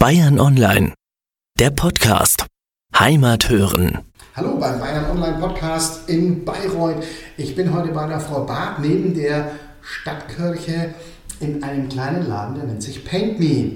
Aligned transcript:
Bayern 0.00 0.40
Online, 0.40 0.94
der 1.58 1.68
Podcast. 1.68 2.46
Heimat 2.98 3.50
hören. 3.50 3.98
Hallo 4.34 4.56
beim 4.56 4.80
Bayern 4.80 5.10
Online 5.10 5.38
Podcast 5.38 6.08
in 6.08 6.42
Bayreuth. 6.42 7.04
Ich 7.36 7.54
bin 7.54 7.74
heute 7.74 7.92
bei 7.92 8.08
der 8.08 8.18
Frau 8.18 8.46
Barth 8.46 8.78
neben 8.78 9.12
der 9.12 9.52
Stadtkirche 9.82 10.94
in 11.40 11.62
einem 11.62 11.90
kleinen 11.90 12.26
Laden, 12.26 12.54
der 12.54 12.64
nennt 12.64 12.82
sich 12.82 13.04
Paint 13.04 13.40
Me. 13.40 13.72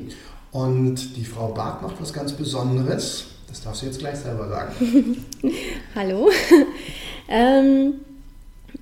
Und 0.51 1.15
die 1.15 1.27
Frau 1.27 1.49
Barth 1.49 1.83
macht 1.83 2.01
was 2.01 2.15
ganz 2.15 2.33
Besonderes. 2.33 3.27
Das 3.47 3.63
darfst 3.63 3.83
du 3.83 3.87
jetzt 3.87 3.99
gleich 3.99 4.17
selber 4.17 4.49
sagen. 4.49 5.27
Hallo. 5.95 6.31
ähm, 7.29 7.97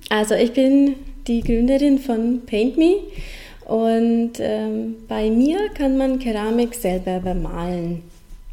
also 0.07 0.35
ich 0.35 0.53
bin 0.53 0.95
die 1.27 1.41
Gründerin 1.41 1.99
von 1.99 2.45
Paint 2.45 2.77
Me 2.77 2.99
und 3.65 4.33
ähm, 4.39 4.95
bei 5.07 5.29
mir 5.29 5.69
kann 5.77 5.97
man 5.97 6.19
Keramik 6.19 6.75
selber 6.75 7.19
bemalen. 7.19 8.03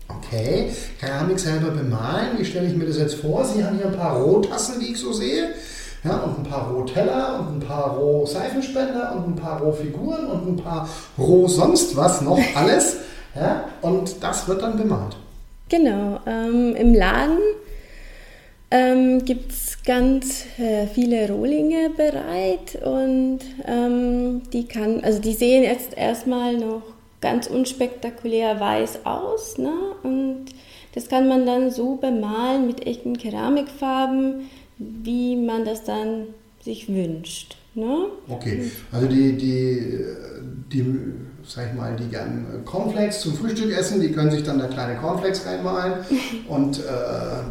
Okay, 0.09 0.71
Keramik 1.01 1.39
selber 1.39 1.71
bemalen. 1.71 2.39
Wie 2.39 2.45
stelle 2.45 2.69
ich 2.69 2.77
mir 2.77 2.87
das 2.87 2.99
jetzt 2.99 3.15
vor? 3.15 3.45
Sie 3.45 3.65
haben 3.65 3.77
hier 3.77 3.87
ein 3.87 3.97
paar 3.97 4.21
Rohtassen, 4.21 4.81
wie 4.81 4.93
ich 4.93 4.99
so 4.99 5.13
sehe. 5.13 5.51
Ja, 6.03 6.17
und 6.19 6.39
ein 6.39 6.51
paar 6.51 6.71
Rohteller 6.71 7.41
und 7.41 7.57
ein 7.57 7.61
paar 7.61 7.97
Rohseifenspender 7.97 9.15
und 9.17 9.33
ein 9.33 9.37
paar 9.37 9.61
Rohfiguren 9.61 10.27
und 10.27 10.49
ein 10.49 10.57
paar 10.57 10.89
Roh 11.19 11.47
sonst 11.47 11.95
was 11.97 12.23
noch 12.23 12.41
alles. 12.55 12.97
Ja, 13.35 13.65
und 13.83 14.23
das 14.23 14.49
wird 14.49 14.63
dann 14.63 14.77
bemalt. 14.79 15.17
Genau, 15.69 16.19
ähm, 16.27 16.75
im 16.75 16.95
Laden 16.95 17.39
ähm, 18.71 19.25
gibt 19.25 19.51
es 19.53 19.83
ganz 19.85 20.45
äh, 20.59 20.87
viele 20.87 21.29
Rohlinge 21.31 21.91
bereit 21.91 22.79
und 22.85 23.41
ähm, 23.67 24.43
die 24.53 24.65
kann, 24.67 25.03
also 25.03 25.21
die 25.21 25.33
sehen 25.33 25.65
jetzt 25.65 25.97
erstmal 25.97 26.57
noch 26.57 26.83
ganz 27.21 27.49
unspektakulär 27.49 28.61
weiß 28.61 29.05
aus, 29.05 29.59
ne? 29.59 29.73
Und 30.03 30.47
das 30.95 31.09
kann 31.09 31.29
man 31.29 31.47
dann 31.47 31.71
so 31.71 31.97
bemalen 31.97 32.67
mit 32.67 32.87
echten 32.87 33.17
Keramikfarben, 33.17 34.49
wie 34.79 35.37
man 35.37 35.65
das 35.65 35.85
dann 35.85 36.29
sich 36.63 36.89
wünscht. 36.89 37.57
Ne? 37.75 38.07
Okay, 38.29 38.71
also 38.91 39.07
die, 39.07 39.37
die, 39.37 40.05
die, 40.73 40.85
sag 41.47 41.69
ich 41.69 41.75
mal, 41.75 41.95
die 41.95 42.09
gern 42.09 42.63
Cornflakes 42.65 43.21
zum 43.21 43.35
Frühstück 43.35 43.71
essen, 43.71 44.01
die 44.01 44.11
können 44.11 44.33
sich 44.33 44.43
dann 44.43 44.59
da 44.59 44.67
kleine 44.67 44.97
Cornflakes 44.97 45.47
reinmalen 45.47 46.05
und 46.49 46.81
äh, 46.81 46.83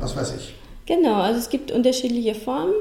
was 0.02 0.16
weiß 0.16 0.34
ich. 0.36 0.56
Genau, 0.90 1.22
also 1.22 1.38
es 1.38 1.50
gibt 1.50 1.72
unterschiedliche 1.72 2.34
Formen. 2.34 2.74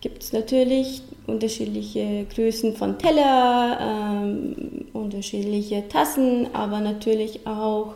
Gibt 0.00 0.24
es 0.24 0.32
natürlich 0.32 1.02
unterschiedliche 1.28 2.26
Größen 2.34 2.74
von 2.74 2.98
Teller, 2.98 3.78
ähm, 3.80 4.86
unterschiedliche 4.92 5.88
Tassen, 5.88 6.48
aber 6.52 6.80
natürlich 6.80 7.46
auch 7.46 7.94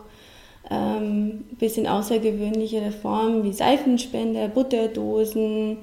ein 0.71 1.43
ähm, 1.51 1.57
bisschen 1.59 1.89
außergewöhnlichere 1.89 2.93
Formen 2.93 3.43
wie 3.43 3.53
Seifenspender, 3.53 4.47
Butterdosen, 4.47 5.79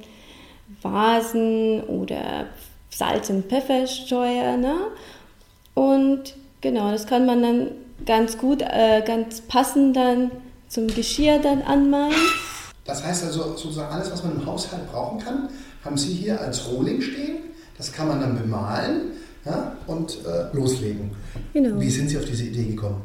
Vasen 0.81 1.83
oder 1.83 2.45
Salz- 2.89 3.29
und 3.29 3.47
Pfeffersteuer. 3.47 4.55
Ne? 4.55 4.75
Und 5.73 6.33
genau, 6.61 6.91
das 6.91 7.07
kann 7.07 7.25
man 7.25 7.41
dann 7.41 7.71
ganz 8.05 8.37
gut, 8.37 8.61
äh, 8.61 9.01
ganz 9.05 9.41
passend 9.41 9.97
dann 9.97 10.31
zum 10.69 10.87
Geschirr 10.87 11.39
dann 11.39 11.61
anmalen. 11.61 12.15
Das 12.85 13.03
heißt 13.03 13.25
also 13.25 13.43
sozusagen 13.43 13.93
alles, 13.93 14.11
was 14.11 14.23
man 14.23 14.35
im 14.35 14.45
Haushalt 14.45 14.89
brauchen 14.91 15.19
kann, 15.19 15.49
haben 15.83 15.97
Sie 15.97 16.13
hier 16.13 16.39
als 16.39 16.67
Rohling 16.69 17.01
stehen. 17.01 17.37
Das 17.77 17.91
kann 17.91 18.07
man 18.07 18.21
dann 18.21 18.37
bemalen 18.37 19.11
ja, 19.45 19.75
und 19.87 20.19
äh, 20.25 20.55
loslegen. 20.55 21.11
Genau. 21.53 21.79
Wie 21.79 21.89
sind 21.89 22.09
Sie 22.09 22.17
auf 22.17 22.25
diese 22.25 22.45
Idee 22.45 22.65
gekommen? 22.65 23.01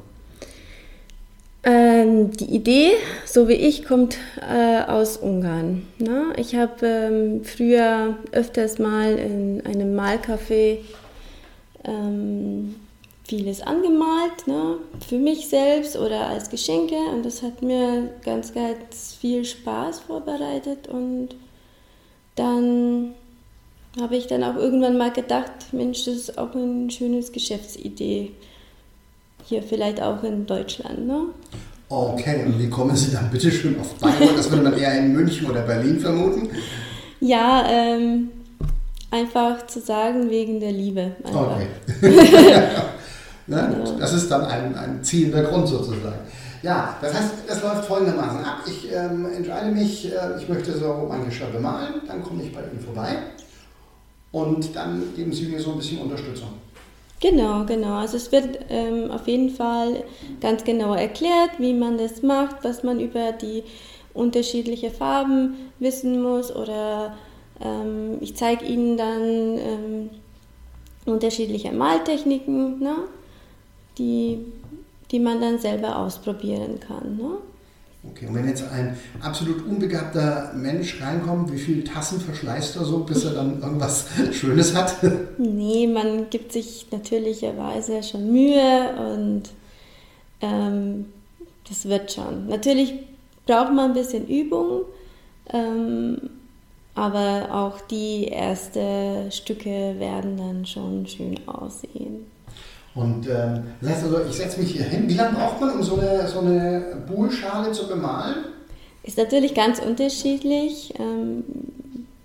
Ähm, 1.63 2.31
die 2.31 2.55
Idee, 2.55 2.93
so 3.27 3.49
wie 3.49 3.55
ich, 3.55 3.85
kommt 3.85 4.17
äh, 4.41 4.83
aus 4.83 5.19
Ungarn. 5.19 5.87
Ne? 5.99 6.33
Ich 6.37 6.55
habe 6.55 6.87
ähm, 6.87 7.45
früher 7.45 8.17
öfters 8.33 8.79
mal 8.79 9.13
in 9.17 9.63
einem 9.67 9.99
Malcafé 9.99 10.79
ähm, 11.85 12.77
vieles 13.31 13.63
angemalt, 13.63 14.47
ne? 14.47 14.79
für 15.09 15.17
mich 15.17 15.49
selbst 15.49 15.97
oder 15.97 16.27
als 16.27 16.51
Geschenke. 16.51 16.97
Und 17.15 17.25
das 17.25 17.43
hat 17.43 17.63
mir 17.63 18.11
ganz, 18.25 18.53
ganz 18.53 19.17
viel 19.19 19.45
Spaß 19.45 20.01
vorbereitet. 20.01 20.89
Und 20.89 21.29
dann 22.35 23.13
habe 24.01 24.17
ich 24.17 24.27
dann 24.27 24.43
auch 24.43 24.57
irgendwann 24.57 24.99
mal 24.99 25.13
gedacht, 25.13 25.53
Mensch, 25.71 26.05
das 26.07 26.15
ist 26.17 26.39
auch 26.39 26.53
eine 26.55 26.91
schöne 26.91 27.23
Geschäftsidee. 27.23 28.33
Hier 29.45 29.63
vielleicht 29.63 30.03
auch 30.03 30.25
in 30.25 30.47
Deutschland. 30.47 31.07
Ne? 31.07 31.27
Okay, 31.89 32.45
und 32.45 32.59
wie 32.59 32.69
kommen 32.69 32.97
Sie 32.97 33.13
dann 33.13 33.31
bitte 33.31 33.51
schön 33.53 33.79
auf 33.79 33.95
Bayreuth? 33.95 34.39
Das 34.39 34.51
würde 34.51 34.65
man 34.65 34.77
eher 34.77 34.99
in 34.99 35.13
München 35.13 35.49
oder 35.49 35.63
Berlin 35.63 36.01
vermuten. 36.01 36.51
Ja, 37.21 37.65
ähm, 37.69 38.31
einfach 39.13 39.67
zu 39.69 39.81
sagen, 39.81 40.31
wegen 40.31 40.59
der 40.59 40.73
Liebe. 40.73 41.13
Einfach. 41.25 41.57
Okay. 41.57 41.69
Ne? 43.51 43.97
Das 43.99 44.13
ist 44.13 44.31
dann 44.31 44.45
ein, 44.45 44.77
ein 44.77 45.03
ziehender 45.03 45.43
Grund 45.43 45.67
sozusagen. 45.67 46.21
Ja, 46.63 46.97
das 47.03 47.15
heißt, 47.15 47.31
es 47.49 47.63
läuft 47.63 47.85
folgendermaßen 47.87 48.45
ab. 48.45 48.63
Ich 48.67 48.93
ähm, 48.93 49.27
entscheide 49.35 49.73
mich, 49.73 50.07
äh, 50.07 50.41
ich 50.41 50.49
möchte 50.49 50.73
so 50.79 51.07
mein 51.09 51.25
Geschirr 51.25 51.49
bemalen, 51.49 51.95
dann 52.07 52.23
komme 52.23 52.45
ich 52.45 52.53
bei 52.53 52.61
Ihnen 52.61 52.81
vorbei 52.81 53.17
und 54.31 54.77
dann 54.77 55.03
geben 55.17 55.33
Sie 55.33 55.47
mir 55.47 55.59
so 55.59 55.73
ein 55.73 55.79
bisschen 55.79 56.01
Unterstützung. 56.01 56.49
Genau, 57.21 57.65
genau. 57.65 57.95
Also 57.97 58.19
es 58.19 58.31
wird 58.31 58.61
ähm, 58.69 59.11
auf 59.11 59.27
jeden 59.27 59.51
Fall 59.51 60.05
ganz 60.41 60.63
genau 60.63 60.95
erklärt, 60.95 61.51
wie 61.59 61.75
man 61.75 61.99
das 61.99 62.23
macht, 62.23 62.63
was 62.63 62.85
man 62.85 63.01
über 63.01 63.33
die 63.33 63.65
unterschiedlichen 64.15 64.93
Farben 64.93 65.55
wissen 65.81 66.23
muss 66.23 66.55
oder 66.55 67.17
ähm, 67.61 68.19
ich 68.21 68.37
zeige 68.37 68.65
Ihnen 68.65 68.97
dann 68.97 69.59
ähm, 69.59 70.11
unterschiedliche 71.05 71.73
Maltechniken. 71.73 72.79
Ne? 72.79 72.95
Die, 74.01 74.39
die 75.11 75.21
man 75.21 75.41
dann 75.41 75.59
selber 75.59 75.99
ausprobieren 75.99 76.81
kann. 76.81 77.17
Ne? 77.17 77.31
Okay, 78.03 78.27
und 78.27 78.35
wenn 78.35 78.49
jetzt 78.49 78.65
ein 78.73 78.97
absolut 79.21 79.67
unbegabter 79.67 80.53
Mensch 80.55 81.03
reinkommt, 81.03 81.53
wie 81.53 81.59
viele 81.59 81.85
Tassen 81.85 82.19
verschleißt 82.19 82.77
er 82.77 82.85
so, 82.85 83.01
bis 83.01 83.25
er 83.25 83.33
dann 83.33 83.61
irgendwas 83.63 84.07
Schönes 84.33 84.75
hat? 84.75 84.97
Nee, 85.37 85.87
man 85.87 86.31
gibt 86.31 86.53
sich 86.53 86.87
natürlicherweise 86.91 88.03
schon 88.03 88.33
Mühe 88.33 88.95
und 89.13 89.43
ähm, 90.41 91.07
das 91.69 91.85
wird 91.85 92.11
schon. 92.11 92.49
Natürlich 92.49 92.95
braucht 93.45 93.73
man 93.75 93.91
ein 93.91 93.95
bisschen 93.95 94.27
Übung, 94.27 94.83
ähm, 95.53 96.31
aber 96.95 97.49
auch 97.53 97.81
die 97.83 98.29
ersten 98.29 99.31
Stücke 99.31 99.95
werden 99.99 100.39
dann 100.39 100.65
schon 100.65 101.07
schön 101.07 101.37
aussehen. 101.47 102.27
Und 103.01 103.27
ähm, 103.29 103.65
das 103.81 103.91
heißt 103.91 104.05
also, 104.05 104.21
ich 104.29 104.37
setze 104.37 104.61
mich 104.61 104.73
hier 104.73 104.85
hin. 104.85 105.09
Wie 105.09 105.15
lange 105.15 105.39
braucht 105.39 105.59
man, 105.59 105.71
um 105.71 105.83
so 105.83 105.97
eine, 105.97 106.29
so 106.29 106.41
eine 106.41 107.03
Buhlschale 107.09 107.73
zu 107.73 107.89
bemalen? 107.89 108.45
Ist 109.03 109.17
natürlich 109.17 109.55
ganz 109.55 109.79
unterschiedlich, 109.79 110.93
ähm, 110.99 111.43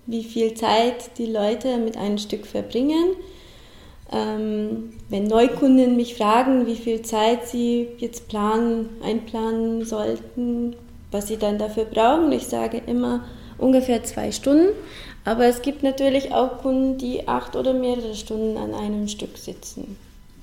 wie 0.04 0.22
viel 0.22 0.52
Zeit 0.52 1.16
die 1.16 1.26
Leute 1.26 1.78
mit 1.78 1.96
einem 1.96 2.18
Stück 2.18 2.46
verbringen. 2.46 3.16
Ähm, 4.12 4.90
wenn 5.08 5.24
Neukunden 5.24 5.96
mich 5.96 6.14
fragen, 6.14 6.66
wie 6.66 6.76
viel 6.76 7.00
Zeit 7.00 7.48
sie 7.48 7.88
jetzt 7.96 8.28
planen, 8.28 8.90
einplanen 9.02 9.84
sollten, 9.86 10.76
was 11.10 11.28
sie 11.28 11.38
dann 11.38 11.56
dafür 11.56 11.86
brauchen, 11.86 12.30
ich 12.32 12.46
sage 12.46 12.82
immer 12.86 13.24
ungefähr 13.56 14.04
zwei 14.04 14.30
Stunden. 14.30 14.68
Aber 15.24 15.46
es 15.46 15.62
gibt 15.62 15.82
natürlich 15.82 16.32
auch 16.32 16.58
Kunden, 16.58 16.98
die 16.98 17.26
acht 17.26 17.56
oder 17.56 17.72
mehrere 17.72 18.14
Stunden 18.14 18.58
an 18.58 18.74
einem 18.74 19.08
Stück 19.08 19.38
sitzen. 19.38 19.96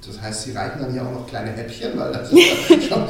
Das 0.07 0.21
heißt, 0.21 0.43
Sie 0.43 0.51
reichen 0.51 0.79
dann 0.81 0.91
hier 0.91 1.03
auch 1.03 1.11
noch 1.11 1.27
kleine 1.27 1.51
Häppchen, 1.51 1.97
weil 1.97 2.11
das 2.11 2.31
ist 2.33 2.87
schon. 2.87 3.07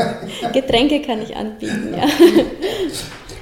Getränke 0.52 1.02
kann 1.02 1.22
ich 1.22 1.34
anbieten, 1.34 1.94
ja. 1.96 2.04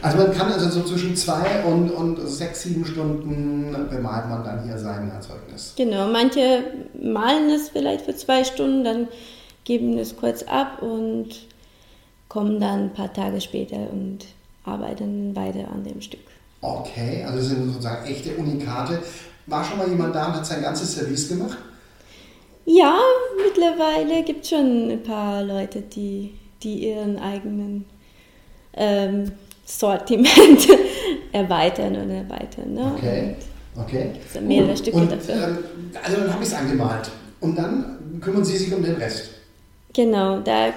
Also 0.04 0.18
man 0.18 0.34
kann 0.34 0.52
also 0.52 0.68
so 0.68 0.82
zwischen 0.82 1.16
zwei 1.16 1.64
und, 1.64 1.90
und 1.90 2.28
sechs, 2.28 2.64
sieben 2.64 2.84
Stunden 2.84 3.74
bemalt 3.88 4.28
man 4.28 4.44
dann 4.44 4.62
hier 4.62 4.76
sein 4.76 5.10
Erzeugnis. 5.10 5.72
Genau, 5.78 6.08
manche 6.08 6.62
malen 6.92 7.48
es 7.48 7.70
vielleicht 7.70 8.04
für 8.04 8.14
zwei 8.14 8.44
Stunden, 8.44 8.84
dann 8.84 9.08
geben 9.64 9.96
es 9.96 10.14
kurz 10.14 10.42
ab 10.42 10.82
und 10.82 11.30
kommen 12.28 12.60
dann 12.60 12.80
ein 12.80 12.92
paar 12.92 13.14
Tage 13.14 13.40
später 13.40 13.78
und 13.78 14.26
arbeiten 14.64 15.34
weiter 15.34 15.68
an 15.72 15.84
dem 15.84 16.02
Stück. 16.02 16.20
Okay, 16.60 17.24
also 17.24 17.38
das 17.38 17.46
sind 17.46 17.72
sozusagen 17.72 18.04
echte 18.06 18.34
Unikate. 18.36 19.02
War 19.46 19.64
schon 19.64 19.78
mal 19.78 19.88
jemand 19.88 20.14
da 20.14 20.26
und 20.26 20.34
hat 20.34 20.44
sein 20.44 20.60
ganzes 20.60 20.94
Service 20.94 21.30
gemacht? 21.30 21.56
Ja, 22.66 22.98
mittlerweile 23.44 24.22
gibt 24.22 24.44
es 24.44 24.50
schon 24.50 24.90
ein 24.90 25.02
paar 25.02 25.42
Leute, 25.42 25.82
die, 25.82 26.34
die 26.62 26.88
ihren 26.88 27.18
eigenen 27.18 27.84
ähm, 28.74 29.32
Sortiment 29.66 30.68
erweitern 31.32 31.96
und 31.96 32.10
erweitern. 32.10 32.74
Ne? 32.74 32.92
Okay. 32.96 33.36
okay. 33.76 34.10
Es 34.24 34.32
sind 34.32 34.48
mehrere 34.48 34.70
und, 34.70 34.78
Stücke 34.78 34.96
und, 34.96 35.12
dafür. 35.12 35.34
Ähm, 35.34 35.58
also 36.02 36.16
dann 36.16 36.32
habe 36.32 36.42
ich 36.42 36.48
es 36.48 36.54
angemalt. 36.54 37.10
Und 37.40 37.56
dann 37.56 38.20
kümmern 38.22 38.44
Sie 38.44 38.56
sich 38.56 38.72
um 38.72 38.82
den 38.82 38.94
Rest. 38.94 39.30
Genau, 39.92 40.40
da 40.40 40.72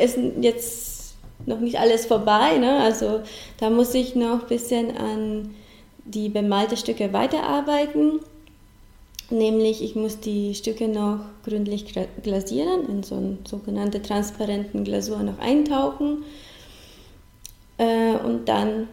ist 0.00 0.18
jetzt 0.40 1.14
noch 1.46 1.60
nicht 1.60 1.78
alles 1.78 2.06
vorbei. 2.06 2.58
Ne? 2.58 2.80
Also 2.80 3.22
da 3.58 3.70
muss 3.70 3.94
ich 3.94 4.14
noch 4.14 4.42
ein 4.42 4.48
bisschen 4.48 4.96
an 4.96 5.54
die 6.04 6.28
bemalte 6.28 6.76
Stücke 6.76 7.12
weiterarbeiten. 7.12 8.20
Nämlich, 9.32 9.82
ich 9.82 9.96
muss 9.96 10.20
die 10.20 10.54
Stücke 10.54 10.88
noch 10.88 11.20
gründlich 11.42 11.86
glasieren, 12.22 12.86
in 12.86 13.02
so 13.02 13.14
eine 13.14 13.38
sogenannte 13.48 14.02
transparenten 14.02 14.84
Glasur 14.84 15.22
noch 15.22 15.38
eintauchen 15.38 16.18
äh, 17.78 18.12
und 18.16 18.46
dann 18.46 18.88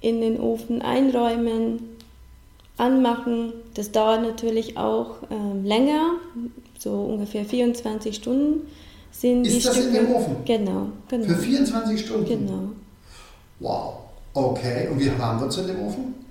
in 0.00 0.20
den 0.20 0.40
Ofen 0.40 0.82
einräumen, 0.82 1.78
anmachen. 2.76 3.52
Das 3.74 3.92
dauert 3.92 4.22
natürlich 4.22 4.76
auch 4.76 5.22
äh, 5.30 5.66
länger, 5.66 6.16
so 6.76 6.90
ungefähr 6.90 7.44
24 7.44 8.16
Stunden 8.16 8.66
sind 9.12 9.46
Ist 9.46 9.58
die 9.58 9.62
das 9.62 9.76
Stücke. 9.76 9.96
in 9.96 10.06
dem 10.06 10.14
Ofen? 10.14 10.36
Genau, 10.44 10.88
genau. 11.08 11.24
Für 11.24 11.36
24 11.36 12.00
Stunden? 12.00 12.26
Genau. 12.26 12.62
Wow. 13.60 13.94
Okay, 14.34 14.88
und 14.90 14.98
wie 14.98 15.16
warm 15.16 15.38
wird 15.40 15.52
es 15.52 15.58
in 15.58 15.68
dem 15.68 15.86
Ofen? 15.86 16.23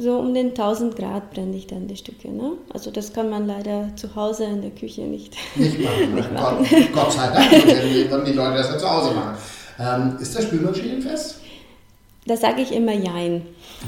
So 0.00 0.16
um 0.16 0.32
den 0.32 0.50
1000 0.50 0.94
Grad 0.94 1.32
brenne 1.32 1.56
ich 1.56 1.66
dann 1.66 1.88
die 1.88 1.96
Stücke. 1.96 2.30
Ne? 2.30 2.52
Also 2.72 2.92
das 2.92 3.12
kann 3.12 3.30
man 3.30 3.48
leider 3.48 3.90
zu 3.96 4.14
Hause 4.14 4.44
in 4.44 4.62
der 4.62 4.70
Küche 4.70 5.02
nicht. 5.02 5.34
Nicht 5.56 5.80
machen. 5.80 6.14
Nicht 6.14 6.32
nein. 6.32 6.42
machen. 6.42 6.66
Gott, 6.70 6.92
Gott 6.92 7.12
sei 7.12 7.28
Dank, 7.28 8.10
würden 8.10 8.24
die 8.24 8.32
Leute 8.32 8.58
das 8.58 8.70
ja 8.70 8.78
zu 8.78 8.88
Hause 8.88 9.14
machen. 9.14 9.36
Ähm, 9.80 10.16
ist 10.20 10.36
das 10.36 10.44
Spülmaschinenfest? 10.44 11.40
Da 12.26 12.36
sage 12.36 12.62
ich 12.62 12.72
immer 12.72 12.92
Jein. 12.92 13.42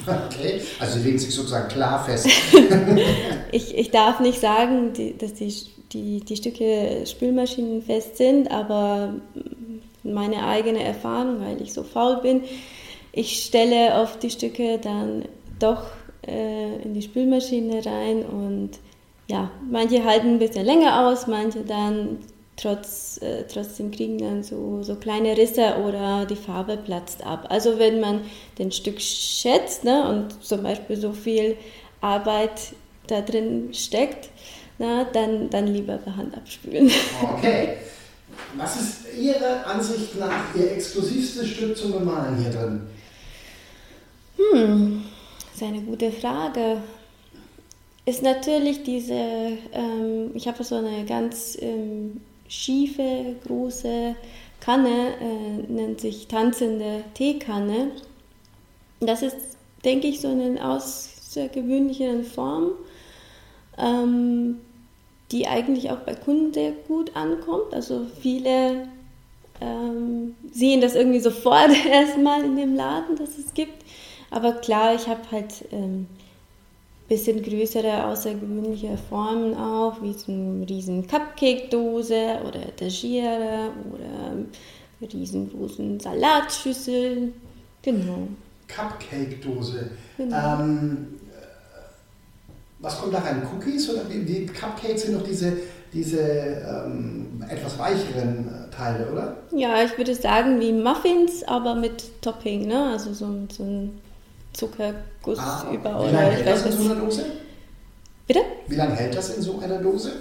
Okay, 0.07 0.61
also 0.81 0.99
sie 0.99 1.05
legen 1.05 1.19
sich 1.19 1.35
sozusagen 1.35 1.69
klar 1.69 2.05
fest. 2.05 2.29
Ich, 3.53 3.77
ich 3.77 3.91
darf 3.91 4.21
nicht 4.21 4.41
sagen, 4.41 4.93
die, 4.93 5.19
dass 5.19 5.35
die, 5.35 5.53
die, 5.93 6.21
die 6.21 6.37
Stücke 6.37 7.05
spülmaschinenfest 7.05 8.17
sind, 8.17 8.49
aber 8.49 9.15
meine 10.05 10.47
eigene 10.47 10.85
Erfahrung, 10.85 11.41
weil 11.41 11.61
ich 11.61 11.73
so 11.73 11.83
faul 11.83 12.21
bin, 12.23 12.43
ich 13.11 13.43
stelle 13.45 14.01
oft 14.01 14.23
die 14.23 14.31
Stücke 14.31 14.79
dann 14.79 15.25
doch 15.59 15.83
äh, 16.31 16.83
in 16.83 16.95
die 16.95 17.03
Spülmaschine 17.03 17.85
rein 17.85 18.25
und 18.25 18.71
ja, 19.29 19.51
manche 19.71 20.05
halten 20.05 20.35
ein 20.35 20.39
bisschen 20.39 20.65
länger 20.65 21.07
aus, 21.07 21.27
manche 21.27 21.61
dann 21.61 22.19
trotz, 22.57 23.19
äh, 23.23 23.45
trotzdem 23.53 23.91
kriegen 23.91 24.19
dann 24.19 24.43
so, 24.43 24.83
so 24.83 24.97
kleine 24.97 25.37
Risse 25.37 25.77
oder 25.87 26.27
die 26.27 26.37
Farbe 26.37 26.77
platzt 26.77 27.25
ab. 27.25 27.47
Also 27.49 27.79
wenn 27.79 28.01
man 28.01 28.23
den 28.59 28.73
Stück 28.73 29.01
schätzt 29.01 29.85
ne, 29.85 30.09
und 30.09 30.45
zum 30.45 30.63
Beispiel 30.63 30.97
so 30.97 31.13
viel 31.13 31.57
Arbeit 32.01 32.75
da 33.07 33.21
drin 33.21 33.71
steckt, 33.73 34.29
na, 34.79 35.05
dann, 35.05 35.51
dann 35.51 35.67
lieber 35.67 35.99
per 35.99 36.17
Hand 36.17 36.37
abspülen. 36.37 36.91
Okay. 37.23 37.77
Was 38.57 38.81
ist 38.81 39.19
Ihrer 39.19 39.67
Ansicht 39.67 40.19
nach 40.19 40.55
Ihr 40.55 40.73
exklusivstes 40.73 41.49
Stück 41.49 41.77
zum 41.77 41.93
Bemalen 41.93 42.37
hier 42.39 42.51
drin? 42.51 42.81
Hm, 44.37 45.05
ist 45.61 45.67
eine 45.67 45.83
gute 45.83 46.11
Frage. 46.11 46.83
Ist 48.07 48.23
natürlich 48.23 48.83
diese, 48.83 49.13
ähm, 49.73 50.31
ich 50.33 50.49
habe 50.49 50.65
so 50.65 50.77
eine 50.77 51.05
ganz 51.05 51.57
ähm, 51.61 52.23
schiefe, 52.49 53.37
große 53.47 54.17
Kanne, 54.61 55.15
äh, 55.21 55.71
nennt 55.71 56.01
sich 56.01 56.29
tanzende 56.29 57.05
Teekanne. 57.13 57.91
Das 59.01 59.23
ist, 59.23 59.37
denke 59.85 60.09
ich, 60.09 60.21
so 60.21 60.29
eine 60.29 60.67
außergewöhnliche 60.67 62.25
Form, 62.25 62.73
ähm, 63.77 64.61
die 65.31 65.47
eigentlich 65.47 65.91
auch 65.91 66.01
bei 66.01 66.15
Kunden 66.15 66.55
sehr 66.55 66.73
gut 66.89 67.15
ankommt. 67.15 67.75
Also 67.75 68.07
viele 68.21 68.89
ähm, 69.61 70.35
sehen 70.53 70.81
das 70.81 70.95
irgendwie 70.95 71.21
sofort 71.21 71.71
erstmal 71.87 72.45
in 72.45 72.57
dem 72.57 72.75
Laden, 72.75 73.17
dass 73.17 73.37
es 73.37 73.53
gibt. 73.53 73.85
Aber 74.31 74.53
klar, 74.53 74.95
ich 74.95 75.09
habe 75.09 75.21
halt 75.33 75.65
ähm, 75.73 76.07
bisschen 77.11 77.43
größere, 77.43 78.07
außergewöhnliche 78.07 78.97
Formen 79.09 79.55
auch, 79.55 80.01
wie 80.01 80.13
so 80.13 80.31
eine 80.31 80.67
riesen 80.69 81.07
Cupcake-Dose 81.07 82.39
oder 82.47 82.69
Etagiere 82.69 83.71
oder 83.93 85.13
riesengroßen 85.13 85.99
Salatschüsseln. 85.99 87.35
Genau. 87.83 88.29
Cupcake-Dose. 88.69 89.91
Genau. 90.17 90.61
Ähm, 90.61 91.09
äh, 91.31 91.83
was 92.79 93.01
kommt 93.01 93.13
da 93.13 93.19
rein? 93.19 93.43
Cookies 93.53 93.91
oder 93.91 94.05
die, 94.05 94.47
Cupcakes 94.47 95.03
sind 95.03 95.15
doch 95.19 95.27
diese, 95.27 95.57
diese 95.93 96.21
ähm, 96.21 97.45
etwas 97.49 97.77
weicheren 97.77 98.49
Teile, 98.71 99.11
oder? 99.11 99.37
Ja, 99.51 99.83
ich 99.83 99.99
würde 99.99 100.15
sagen 100.15 100.61
wie 100.61 100.73
Muffins, 100.73 101.43
aber 101.43 101.75
mit 101.75 102.23
Topping, 102.23 102.69
ne? 102.69 102.93
Also 102.93 103.13
so, 103.13 103.27
so 103.51 103.65
ein 103.65 103.99
Zuckerguss 104.61 105.39
Ah, 105.39 105.65
über 105.73 106.07
wie 106.07 106.13
lange 106.13 106.31
hält 106.33 106.47
das 106.47 106.67
in 106.67 106.73
so 106.73 106.85
einer 106.93 107.01
Dose? 107.01 107.25
Bitte? 108.27 108.41
Wie 108.69 108.75
lange 108.77 108.95
hält 108.95 109.17
das 109.17 109.37
in 109.37 109.43
so 109.43 109.59
einer 109.59 109.79
Dose? 109.79 110.13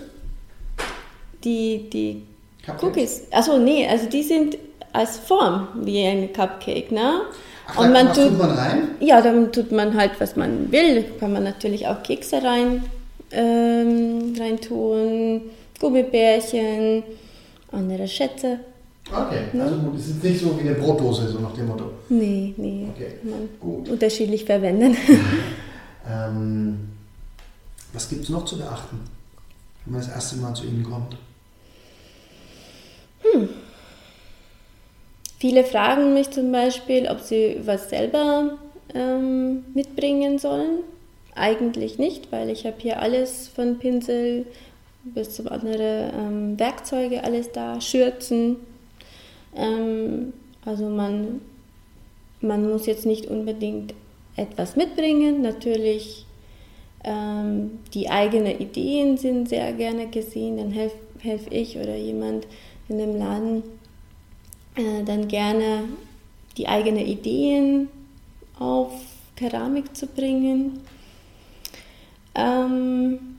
Die, 1.44 1.90
die 1.90 2.24
Cupcakes? 2.66 2.84
Cookies. 2.84 3.22
Achso, 3.32 3.58
nee, 3.58 3.88
also 3.88 4.08
die 4.10 4.24
sind 4.24 4.58
als 4.94 5.18
Form 5.18 5.68
wie 5.76 6.04
ein 6.06 6.34
Cupcake, 6.34 6.92
ne? 6.92 7.22
Ach, 7.68 7.78
Und 7.78 7.92
man 7.94 8.08
tut, 8.14 8.30
tut 8.30 8.38
man 8.40 8.52
rein? 8.52 8.88
ja, 9.00 9.22
dann 9.22 9.52
tut 9.52 9.72
man 9.72 9.96
halt, 9.96 10.12
was 10.20 10.36
man 10.36 10.72
will. 10.72 11.06
Kann 11.20 11.32
man 11.34 11.44
natürlich 11.44 11.86
auch 11.88 12.02
Kekse 12.02 12.42
rein, 12.44 12.84
ähm, 13.32 14.34
rein 14.40 14.60
tun, 14.60 15.42
Gummibärchen, 15.80 17.04
andere 17.72 18.08
Schätze. 18.08 18.60
Okay, 19.12 19.60
also 19.60 19.76
gut, 19.78 19.96
es 19.98 20.08
ist 20.10 20.24
nicht 20.24 20.40
so 20.40 20.56
wie 20.58 20.62
eine 20.70 20.76
Brotdose, 20.76 21.28
so 21.30 21.40
nach 21.40 21.54
dem 21.54 21.68
Motto. 21.68 21.92
Nee, 22.10 22.54
nee, 22.58 22.88
Okay, 22.96 23.14
man 23.24 23.50
gut. 23.60 23.90
unterschiedlich 23.90 24.46
verwenden. 24.46 24.96
Ähm, 26.12 26.90
was 27.94 28.10
gibt 28.10 28.24
es 28.24 28.30
noch 28.30 28.44
zu 28.46 28.58
beachten, 28.58 29.00
wenn 29.86 29.94
man 29.94 30.02
das 30.02 30.10
erste 30.10 30.38
Mal 30.38 30.56
zu 30.56 30.66
Ihnen 30.66 30.84
kommt? 30.84 31.18
Viele 35.38 35.64
fragen 35.64 36.14
mich 36.14 36.32
zum 36.32 36.52
Beispiel, 36.52 37.08
ob 37.10 37.20
sie 37.22 37.58
was 37.64 37.90
selber 37.90 38.58
ähm, 38.94 39.64
mitbringen 39.74 40.40
sollen. 40.40 40.80
Eigentlich 41.36 41.98
nicht, 42.00 42.32
weil 42.32 42.50
ich 42.50 42.66
habe 42.66 42.76
hier 42.80 43.02
alles 43.02 43.48
von 43.48 43.78
Pinsel 43.78 44.46
bis 45.04 45.32
zu 45.32 45.50
andere 45.50 46.12
ähm, 46.18 46.60
Werkzeuge, 46.60 47.24
alles 47.24 47.52
da, 47.52 47.80
Schürzen. 47.80 48.56
Ähm, 49.56 50.34
also 50.66 50.90
man, 50.90 51.42
man 52.42 52.70
muss 52.70 52.86
jetzt 52.86 53.06
nicht 53.06 53.28
unbedingt 53.28 53.94
etwas 54.36 54.76
mitbringen. 54.76 55.42
Natürlich 55.42 56.26
ähm, 57.04 57.80
die 57.94 58.10
eigenen 58.10 58.60
Ideen 58.60 59.18
sind 59.18 59.50
sehr 59.50 59.72
gerne 59.74 60.08
gesehen. 60.08 60.58
Dann 60.58 60.72
helfe 60.72 60.98
helf 61.22 61.48
ich 61.50 61.78
oder 61.78 61.96
jemand 61.96 62.48
in 62.88 62.98
dem 62.98 63.18
Laden 63.18 63.64
äh, 64.76 65.04
dann 65.06 65.28
gerne 65.28 65.84
die 66.58 66.68
eigenen 66.68 67.06
Ideen 67.06 67.90
auf 68.58 68.92
Keramik 69.36 69.96
zu 69.96 70.08
bringen. 70.08 70.82
Ähm, 72.36 73.39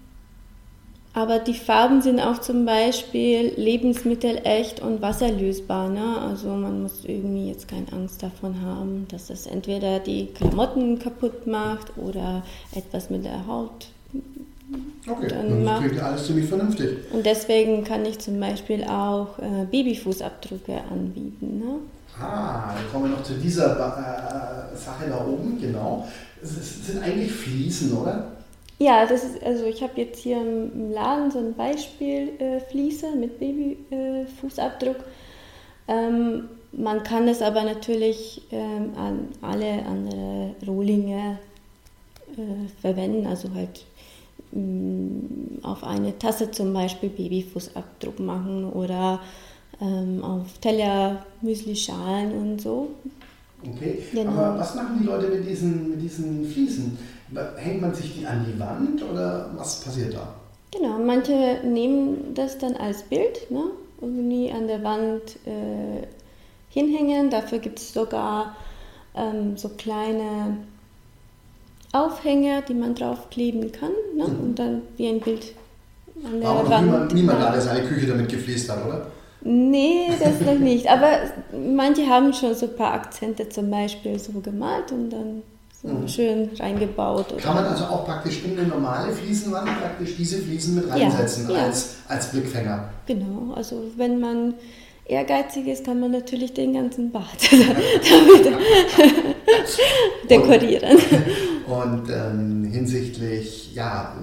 aber 1.13 1.41
die 1.41 1.55
Farben 1.55 2.03
sind 2.03 2.21
auch 2.21 2.41
zum 2.41 2.65
Beispiel 2.65 3.53
lebensmittelecht 3.57 4.81
und 4.81 5.03
wasserlösbar. 5.03 5.89
Ne? 5.89 6.19
Also 6.19 6.49
man 6.49 6.83
muss 6.83 7.05
irgendwie 7.05 7.49
jetzt 7.49 7.67
keine 7.67 7.93
Angst 7.93 8.23
davon 8.23 8.63
haben, 8.63 9.07
dass 9.11 9.27
das 9.27 9.47
entweder 9.47 9.99
die 9.99 10.27
Klamotten 10.27 11.01
kaputt 11.01 11.49
macht 11.49 11.97
oder 11.97 12.45
etwas 12.73 13.11
mit 13.11 13.25
der 13.25 13.47
Haut. 13.47 13.89
Okay, 15.09 15.29
Dann 15.29 15.65
das 15.65 15.81
klingt 15.81 16.01
alles 16.01 16.27
ziemlich 16.27 16.47
vernünftig. 16.47 16.99
Und 17.13 17.27
deswegen 17.27 17.83
kann 17.83 18.05
ich 18.07 18.21
zum 18.21 18.39
Beispiel 18.39 18.85
auch 18.85 19.37
äh, 19.41 19.65
Babyfußabdrücke 19.69 20.81
anbieten. 20.93 21.59
Ne? 21.59 22.23
Ah, 22.23 22.75
dann 22.77 22.93
kommen 22.93 23.11
wir 23.11 23.17
noch 23.17 23.25
zu 23.25 23.35
dieser 23.35 23.73
äh, 23.73 24.77
Sache 24.77 25.09
da 25.09 25.27
oben, 25.27 25.61
genau. 25.61 26.07
Es 26.41 26.87
sind 26.87 27.03
eigentlich 27.03 27.33
Fliesen, 27.33 27.97
oder? 27.97 28.40
Ja, 28.83 29.05
das 29.05 29.25
ist, 29.25 29.43
also 29.43 29.67
ich 29.67 29.83
habe 29.83 30.01
jetzt 30.01 30.21
hier 30.21 30.41
im 30.41 30.91
Laden 30.91 31.31
so 31.31 31.39
ein 31.39 31.55
Beispiel 31.55 32.31
äh, 32.39 32.61
Fliese 32.61 33.15
mit 33.15 33.39
Babyfußabdruck. 33.39 34.97
ähm, 35.87 36.49
man 36.73 37.03
kann 37.03 37.29
es 37.29 37.43
aber 37.43 37.65
natürlich 37.65 38.43
ähm, 38.53 38.93
an 38.97 39.29
alle 39.43 39.85
andere 39.85 40.55
Rohlinge 40.67 41.39
äh, 42.39 42.69
verwenden, 42.81 43.27
also 43.27 43.53
halt 43.55 43.85
mh, 44.53 45.69
auf 45.69 45.85
eine 45.85 46.17
Tasse 46.19 46.51
zum 46.51 46.73
Beispiel 46.73 47.11
Babyfußabdruck 47.11 48.19
machen 48.21 48.65
oder 48.73 49.21
ähm, 49.83 50.25
auf 50.25 50.57
Teller, 50.59 51.27
Müslischalen 51.43 52.33
und 52.33 52.63
so. 52.63 52.89
Okay. 53.63 53.99
Genau. 54.13 54.31
Aber 54.31 54.59
was 54.59 54.75
machen 54.75 55.01
die 55.01 55.07
Leute 55.07 55.29
mit 55.29 55.47
diesen, 55.47 55.91
mit 55.91 56.01
diesen 56.01 56.47
Fliesen? 56.47 56.97
Hängt 57.57 57.81
man 57.81 57.95
sich 57.95 58.19
die 58.19 58.27
an 58.27 58.45
die 58.47 58.59
Wand 58.59 59.03
oder 59.03 59.51
was 59.57 59.81
passiert 59.81 60.15
da? 60.15 60.35
Genau, 60.73 60.99
manche 60.99 61.61
nehmen 61.65 62.35
das 62.35 62.59
dann 62.59 62.77
als 62.77 63.03
Bild 63.03 63.51
ne? 63.51 63.65
irgendwie 64.01 64.51
an 64.53 64.67
der 64.67 64.83
Wand 64.83 65.37
äh, 65.47 66.07
hinhängen. 66.71 67.31
Dafür 67.31 67.59
gibt 67.59 67.79
es 67.79 67.93
sogar 67.93 68.57
ähm, 69.15 69.57
so 69.57 69.69
kleine 69.71 70.59
Aufhänger, 71.93 72.63
die 72.63 72.75
man 72.75 72.95
draufkleben 72.95 73.73
kann 73.73 73.91
ne? 74.17 74.29
Mhm. 74.29 74.41
und 74.41 74.59
dann 74.59 74.83
wie 74.97 75.09
ein 75.09 75.21
Bild 75.21 75.55
an 76.25 76.41
der 76.41 76.49
Aber 76.49 76.71
Wand. 76.71 76.85
niemand, 76.87 77.15
niemand 77.15 77.41
alle 77.43 77.61
seine 77.61 77.87
Küche 77.87 78.07
damit 78.07 78.29
gefliest 78.29 78.71
hat, 78.71 78.85
oder? 78.87 79.07
Nee, 79.43 80.11
das 80.21 80.41
noch 80.47 80.59
nicht. 80.59 80.89
Aber 80.89 81.09
manche 81.53 82.07
haben 82.07 82.33
schon 82.33 82.55
so 82.55 82.67
ein 82.67 82.77
paar 82.77 82.93
Akzente 82.95 83.49
zum 83.49 83.71
Beispiel 83.71 84.19
so 84.19 84.33
gemalt 84.41 84.93
und 84.93 85.11
dann 85.11 85.43
so 85.83 86.09
schön 86.09 86.51
reingebaut. 86.59 87.39
Kann 87.39 87.55
man 87.55 87.65
also 87.65 87.85
auch 87.85 88.05
praktisch 88.05 88.45
in 88.45 88.59
eine 88.59 88.69
normale 88.69 89.13
Fliesenwand 89.13 89.67
praktisch 89.81 90.17
diese 90.17 90.39
Fliesen 90.39 90.75
mit 90.75 90.91
reinsetzen 90.91 91.49
ja, 91.49 91.57
ja. 91.57 91.65
Als, 91.65 91.97
als 92.07 92.31
Blickfänger? 92.31 92.91
Genau, 93.07 93.55
also 93.55 93.85
wenn 93.97 94.21
man 94.21 94.55
ehrgeizig 95.07 95.67
ist, 95.67 95.85
kann 95.85 96.01
man 96.01 96.11
natürlich 96.11 96.53
den 96.53 96.75
ganzen 96.75 97.11
Bad 97.11 97.25
damit 97.51 98.59
dekorieren. 100.29 100.99
Und, 101.67 101.83
und 101.83 102.11
ähm, 102.11 102.65
hinsichtlich, 102.71 103.75
ja, 103.75 104.15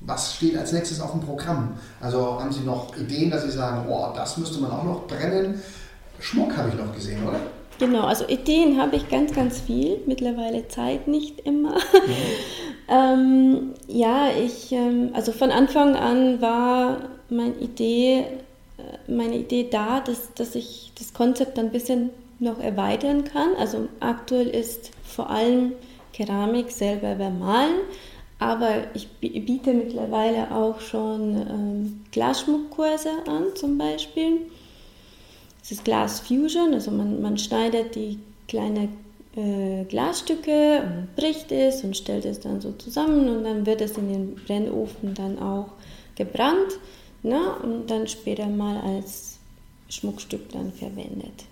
was 0.00 0.34
steht 0.34 0.56
als 0.56 0.72
nächstes 0.72 1.00
auf 1.00 1.12
dem 1.12 1.20
Programm? 1.20 1.74
Also 2.00 2.40
haben 2.40 2.52
Sie 2.52 2.64
noch 2.64 2.96
Ideen, 2.96 3.30
dass 3.30 3.44
Sie 3.44 3.50
sagen, 3.52 3.86
oh, 3.88 4.08
das 4.14 4.36
müsste 4.38 4.60
man 4.60 4.72
auch 4.72 4.84
noch 4.84 5.06
brennen? 5.06 5.62
Schmuck 6.18 6.56
habe 6.56 6.68
ich 6.68 6.74
noch 6.74 6.92
gesehen, 6.92 7.24
oder? 7.26 7.38
Genau, 7.78 8.02
also 8.04 8.26
Ideen 8.28 8.80
habe 8.80 8.96
ich 8.96 9.08
ganz, 9.08 9.32
ganz 9.34 9.60
viel. 9.60 10.00
Mittlerweile 10.06 10.68
Zeit 10.68 11.08
nicht 11.08 11.40
immer. 11.40 11.74
Mhm. 11.74 12.14
ähm, 12.88 13.74
ja, 13.88 14.28
ich, 14.30 14.72
ähm, 14.72 15.10
also 15.12 15.32
von 15.32 15.50
Anfang 15.50 15.96
an 15.96 16.40
war 16.40 17.08
meine 17.28 17.54
Idee, 17.54 18.20
äh, 18.78 19.10
meine 19.10 19.36
Idee 19.36 19.68
da, 19.70 20.00
dass, 20.00 20.32
dass 20.34 20.54
ich 20.54 20.92
das 20.98 21.12
Konzept 21.12 21.58
ein 21.58 21.70
bisschen 21.70 22.10
noch 22.38 22.60
erweitern 22.60 23.24
kann. 23.24 23.54
Also 23.58 23.88
aktuell 24.00 24.48
ist 24.48 24.90
vor 25.04 25.30
allem 25.30 25.72
Keramik 26.12 26.70
selber 26.70 27.16
vermalen, 27.16 27.76
aber 28.38 28.70
ich 28.94 29.08
biete 29.08 29.72
mittlerweile 29.72 30.50
auch 30.54 30.80
schon 30.80 31.36
ähm, 31.36 32.04
Glasschmuckkurse 32.10 33.10
an, 33.26 33.54
zum 33.54 33.78
Beispiel. 33.78 34.40
Das 35.62 35.70
ist 35.70 35.84
Glass 35.84 36.20
Fusion, 36.20 36.74
also 36.74 36.90
man, 36.90 37.22
man 37.22 37.38
schneidet 37.38 37.94
die 37.94 38.18
kleine 38.48 38.88
äh, 39.36 39.84
Glasstücke 39.84 40.82
und 40.82 41.16
bricht 41.16 41.52
es 41.52 41.84
und 41.84 41.96
stellt 41.96 42.24
es 42.24 42.40
dann 42.40 42.60
so 42.60 42.72
zusammen 42.72 43.28
und 43.28 43.44
dann 43.44 43.64
wird 43.64 43.80
es 43.80 43.96
in 43.96 44.08
den 44.08 44.34
Brennofen 44.34 45.14
dann 45.14 45.38
auch 45.38 45.68
gebrannt 46.16 46.78
ne? 47.22 47.40
und 47.62 47.90
dann 47.90 48.08
später 48.08 48.46
mal 48.46 48.76
als 48.78 49.38
Schmuckstück 49.88 50.50
dann 50.50 50.72
verwendet. 50.72 51.44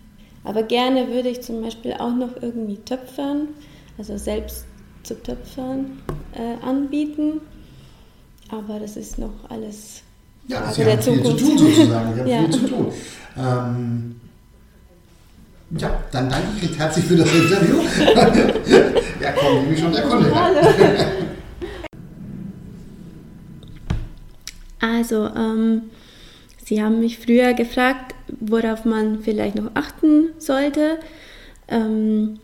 Aber 0.42 0.64
gerne 0.64 1.08
würde 1.08 1.28
ich 1.28 1.42
zum 1.42 1.62
Beispiel 1.62 1.92
auch 1.94 2.14
noch 2.14 2.42
irgendwie 2.42 2.78
töpfern, 2.78 3.48
also 3.96 4.16
selbst 4.16 4.66
zu 5.04 5.22
töpfern 5.22 6.02
äh, 6.34 6.64
anbieten. 6.64 7.40
Aber 8.50 8.80
das 8.80 8.96
ist 8.96 9.18
noch 9.18 9.48
alles 9.48 10.02
ja, 10.48 10.72
Sie 10.72 10.84
haben 10.84 11.02
viel 11.02 11.22
zu 11.22 11.36
tun 11.36 11.58
sozusagen. 11.58 12.14
Sie 12.14 12.20
haben 12.20 12.28
ja. 12.28 12.38
viel 12.42 12.50
zu 12.50 12.68
tun. 12.68 12.92
Ähm, 13.36 14.20
ja, 15.78 16.02
dann 16.10 16.28
danke 16.28 16.48
ich 16.56 16.62
recht 16.64 16.78
herzlich 16.78 17.04
für 17.04 17.16
das 17.16 17.32
Interview. 17.32 17.76
ja, 19.20 19.32
kommt 19.32 19.62
nämlich 19.62 19.78
schon 19.80 19.92
der 19.92 20.02
Kunde. 20.02 20.34
Hallo. 20.34 20.58
Also, 24.80 25.26
ähm, 25.36 25.82
Sie 26.64 26.82
haben 26.82 27.00
mich 27.00 27.18
früher 27.18 27.52
gefragt, 27.54 28.14
worauf 28.40 28.84
man 28.84 29.20
vielleicht 29.22 29.56
noch 29.56 29.70
achten 29.74 30.30
sollte. 30.38 30.98
Ähm, 31.68 32.38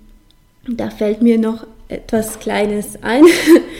da 0.68 0.90
fällt 0.90 1.22
mir 1.22 1.38
noch 1.38 1.66
etwas 1.88 2.38
Kleines 2.40 3.02
ein, 3.02 3.24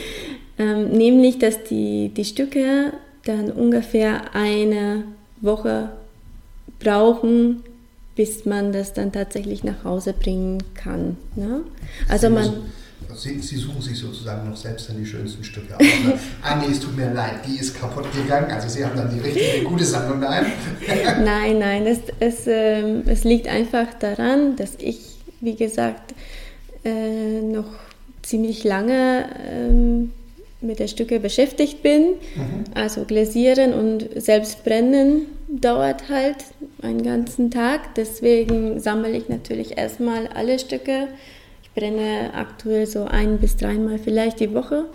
ähm, 0.57 0.89
nämlich 0.89 1.39
dass 1.39 1.63
die, 1.65 2.09
die 2.15 2.25
Stücke 2.25 2.93
dann 3.27 3.51
ungefähr 3.51 4.35
eine 4.35 5.03
Woche 5.41 5.89
brauchen, 6.79 7.63
bis 8.15 8.45
man 8.45 8.73
das 8.73 8.93
dann 8.93 9.11
tatsächlich 9.11 9.63
nach 9.63 9.83
Hause 9.83 10.13
bringen 10.13 10.63
kann. 10.73 11.17
Ne? 11.35 11.61
Also 12.07 12.29
man 12.29 12.51
Sie, 13.15 13.39
Sie, 13.39 13.57
suchen 13.57 13.81
sich 13.81 13.97
sozusagen 13.97 14.47
noch 14.47 14.55
selbst 14.55 14.89
dann 14.89 14.97
die 14.97 15.05
schönsten 15.05 15.43
Stücke 15.43 15.75
aus. 15.75 15.81
Ne? 15.81 16.19
ah 16.43 16.55
nee, 16.57 16.71
es 16.71 16.79
tut 16.79 16.95
mir 16.95 17.11
leid, 17.11 17.39
die 17.47 17.57
ist 17.57 17.79
kaputt 17.79 18.05
gegangen. 18.13 18.51
Also 18.51 18.69
Sie 18.69 18.85
haben 18.85 18.95
dann 18.95 19.11
die 19.11 19.19
richtige 19.19 19.63
gute 19.63 19.85
Sammlung 19.85 20.21
daheim. 20.21 20.45
nein, 21.23 21.57
nein, 21.57 21.87
es, 21.87 21.99
es, 22.19 22.45
äh, 22.45 23.01
es 23.07 23.23
liegt 23.23 23.47
einfach 23.47 23.87
daran, 23.99 24.55
dass 24.55 24.73
ich, 24.77 24.99
wie 25.41 25.55
gesagt, 25.55 26.13
äh, 26.85 27.41
noch 27.41 27.65
ziemlich 28.21 28.63
lange 28.63 29.25
ähm, 29.49 30.11
mit 30.61 30.79
den 30.79 30.87
Stücke 30.87 31.19
beschäftigt 31.19 31.83
bin. 31.83 32.15
Mhm. 32.35 32.63
Also 32.73 33.03
glasieren 33.03 33.73
und 33.73 34.09
selbst 34.15 34.63
brennen 34.63 35.27
dauert 35.47 36.09
halt 36.09 36.37
einen 36.81 37.03
ganzen 37.03 37.51
Tag. 37.51 37.95
Deswegen 37.95 38.79
sammle 38.79 39.11
ich 39.11 39.29
natürlich 39.29 39.77
erstmal 39.77 40.27
alle 40.27 40.59
Stücke. 40.59 41.07
Ich 41.63 41.71
brenne 41.71 42.31
aktuell 42.33 42.87
so 42.87 43.05
ein 43.05 43.37
bis 43.37 43.55
dreimal 43.55 43.99
vielleicht 43.99 44.39
die 44.39 44.53
Woche. 44.53 44.85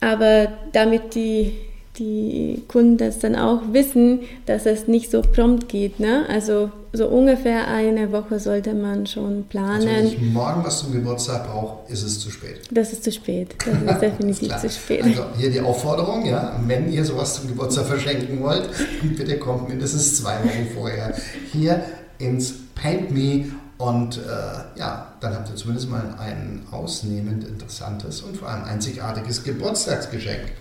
Aber 0.00 0.52
damit 0.72 1.14
die 1.14 1.52
die 1.98 2.62
Kunden 2.68 2.98
das 2.98 3.18
dann 3.20 3.36
auch 3.36 3.62
wissen, 3.72 4.20
dass 4.44 4.66
es 4.66 4.86
nicht 4.86 5.10
so 5.10 5.22
prompt 5.22 5.68
geht. 5.68 6.00
Ne? 6.00 6.26
Also 6.28 6.70
so 6.96 7.06
ungefähr 7.08 7.68
eine 7.68 8.10
Woche 8.12 8.40
sollte 8.40 8.74
man 8.74 9.06
schon 9.06 9.44
planen. 9.44 9.74
Also 9.74 9.88
wenn 9.88 10.06
ich 10.06 10.20
morgen 10.20 10.64
was 10.64 10.80
zum 10.80 10.92
Geburtstag 10.92 11.46
brauche, 11.46 11.92
ist 11.92 12.02
es 12.02 12.20
zu 12.20 12.30
spät. 12.30 12.60
Das 12.70 12.92
ist 12.92 13.04
zu 13.04 13.12
spät. 13.12 13.54
Das 13.58 13.94
ist 13.94 14.00
definitiv 14.00 14.54
ist 14.54 14.60
zu 14.60 14.70
spät. 14.70 15.04
Also 15.04 15.24
hier 15.36 15.50
die 15.50 15.60
Aufforderung, 15.60 16.24
ja, 16.26 16.58
wenn 16.66 16.90
ihr 16.92 17.04
sowas 17.04 17.34
zum 17.34 17.48
Geburtstag 17.48 17.86
verschenken 17.86 18.42
wollt, 18.42 18.68
bitte 19.16 19.38
kommt 19.38 19.68
mindestens 19.68 20.16
zwei 20.16 20.34
Wochen 20.42 20.68
vorher 20.74 21.14
hier 21.52 21.82
ins 22.18 22.54
Paint 22.74 23.10
Me 23.10 23.46
und 23.78 24.18
äh, 24.18 24.78
ja, 24.78 25.12
dann 25.20 25.34
habt 25.34 25.50
ihr 25.50 25.56
zumindest 25.56 25.90
mal 25.90 26.14
ein 26.18 26.62
ausnehmend 26.70 27.46
interessantes 27.46 28.22
und 28.22 28.36
vor 28.36 28.48
allem 28.48 28.64
einzigartiges 28.64 29.44
Geburtstagsgeschenk. 29.44 30.52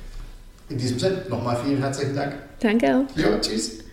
In 0.68 0.78
diesem 0.78 1.00
Sinne 1.00 1.22
nochmal 1.30 1.58
vielen 1.64 1.78
herzlichen 1.78 2.16
Dank. 2.16 2.34
Danke 2.60 2.88
auch. 2.88 3.18
Ja, 3.18 3.40
tschüss. 3.40 3.85